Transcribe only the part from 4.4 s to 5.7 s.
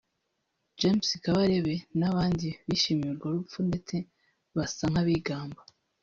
basa nk’abigamba